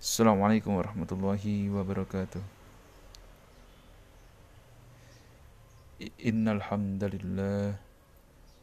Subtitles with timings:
[0.00, 1.44] السلام عليكم ورحمة الله
[1.76, 2.40] وبركاته
[6.24, 7.76] إن الحمد لله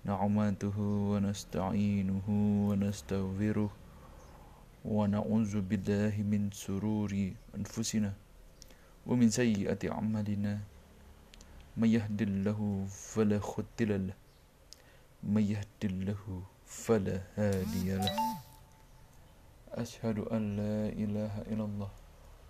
[0.10, 2.28] نعمته ونستعينه
[2.70, 3.70] ونستغفره
[4.86, 7.14] ونعوذ بالله من سرور
[7.54, 8.12] أنفسنا
[9.06, 10.54] ومن سيئة أعمالنا
[11.78, 12.60] من يهد الله
[13.14, 14.18] فلا خدل له
[15.22, 16.22] من يهد الله
[16.66, 18.47] فلا هادي له
[19.77, 21.91] أشهد أن لا إله إلا الله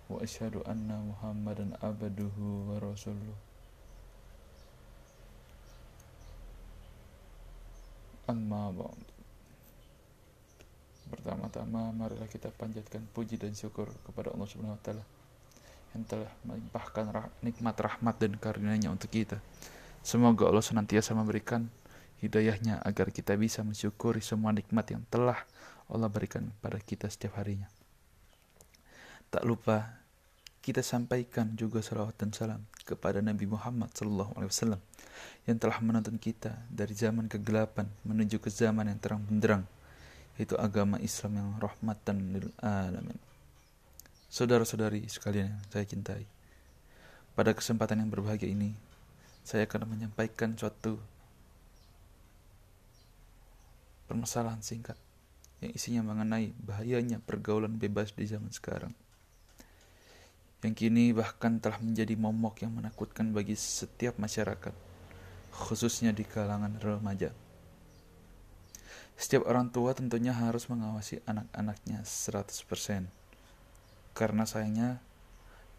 [0.09, 3.35] وأشهد أن محمدا عبده ورسوله
[8.23, 9.03] Amma ba'd
[11.11, 15.03] Pertama-tama marilah kita panjatkan puji dan syukur kepada Allah Subhanahu wa taala
[15.93, 19.37] yang telah melimpahkan rah nikmat rahmat dan karunia-Nya untuk kita.
[20.01, 21.69] Semoga Allah senantiasa memberikan
[22.23, 25.43] hidayahnya agar kita bisa mensyukuri semua nikmat yang telah
[25.88, 27.68] Allah berikan pada kita setiap harinya.
[29.28, 30.04] Tak lupa
[30.60, 34.76] kita sampaikan juga salawat dan salam kepada Nabi Muhammad SAW
[35.48, 39.64] yang telah menuntun kita dari zaman kegelapan menuju ke zaman yang terang benderang
[40.36, 43.16] yaitu agama Islam yang rahmatan lil alamin.
[44.28, 46.24] Saudara-saudari sekalian yang saya cintai,
[47.32, 48.76] pada kesempatan yang berbahagia ini,
[49.40, 51.00] saya akan menyampaikan suatu
[54.04, 55.00] permasalahan singkat
[55.58, 58.94] yang isinya mengenai bahayanya pergaulan bebas di zaman sekarang.
[60.62, 64.74] Yang kini bahkan telah menjadi momok yang menakutkan bagi setiap masyarakat,
[65.54, 67.30] khususnya di kalangan remaja.
[69.18, 73.10] Setiap orang tua tentunya harus mengawasi anak-anaknya 100%.
[74.14, 75.02] Karena sayangnya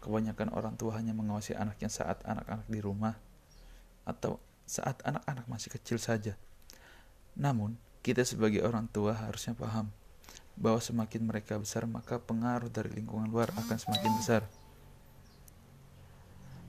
[0.04, 3.16] kebanyakan orang tua hanya mengawasi anaknya saat anak-anak di rumah
[4.04, 6.36] atau saat anak-anak masih kecil saja.
[7.36, 9.92] Namun, kita sebagai orang tua harusnya paham
[10.56, 14.42] bahwa semakin mereka besar maka pengaruh dari lingkungan luar akan semakin besar.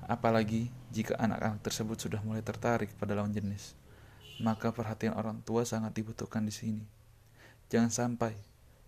[0.08, 3.80] Apalagi jika anak-anak tersebut sudah mulai tertarik pada lawan jenis,
[4.44, 6.84] maka perhatian orang tua sangat dibutuhkan di sini.
[7.72, 8.36] Jangan sampai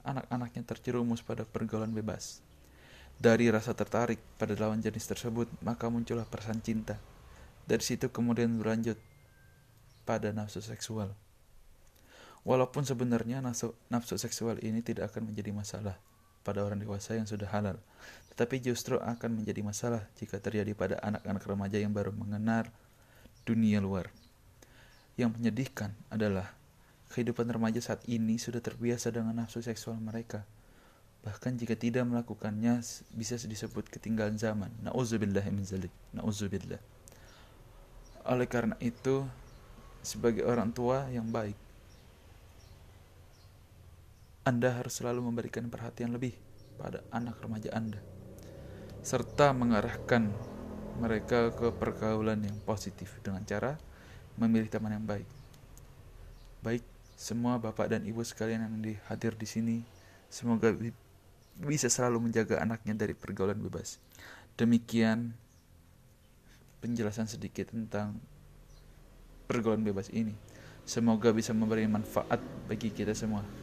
[0.03, 2.43] anak-anaknya terjerumus pada pergaulan bebas.
[3.15, 6.99] Dari rasa tertarik pada lawan jenis tersebut, maka muncullah perasaan cinta.
[7.63, 8.99] Dari situ kemudian berlanjut
[10.03, 11.15] pada nafsu seksual.
[12.43, 15.95] Walaupun sebenarnya nafsu, nafsu seksual ini tidak akan menjadi masalah
[16.43, 17.79] pada orang dewasa yang sudah halal,
[18.35, 22.67] tetapi justru akan menjadi masalah jika terjadi pada anak-anak remaja yang baru mengenal
[23.47, 24.11] dunia luar.
[25.15, 26.51] Yang menyedihkan adalah
[27.15, 30.43] kehidupan remaja saat ini sudah terbiasa dengan nafsu seksual mereka.
[31.23, 32.83] Bahkan jika tidak melakukannya
[33.15, 34.67] bisa disebut ketinggalan zaman.
[34.83, 35.93] Nauzubillah min zalik.
[36.11, 36.81] Nauzubillah.
[38.27, 39.23] Oleh karena itu,
[40.03, 41.55] sebagai orang tua yang baik,
[44.43, 46.35] anda harus selalu memberikan perhatian lebih
[46.75, 48.03] pada anak remaja Anda,
[48.99, 50.27] serta mengarahkan
[50.99, 53.79] mereka ke pergaulan yang positif dengan cara
[54.35, 55.23] memilih teman yang baik.
[56.59, 56.83] Baik,
[57.15, 59.77] semua bapak dan ibu sekalian yang dihadir di sini,
[60.27, 60.75] semoga
[61.63, 63.95] bisa selalu menjaga anaknya dari pergaulan bebas.
[64.59, 65.31] Demikian
[66.83, 68.19] penjelasan sedikit tentang
[69.47, 70.35] pergaulan bebas ini.
[70.83, 73.62] Semoga bisa memberi manfaat bagi kita semua.